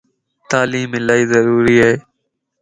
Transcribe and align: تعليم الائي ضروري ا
تعليم 0.49 0.91
الائي 0.99 1.23
ضروري 1.33 1.75
ا 1.89 1.89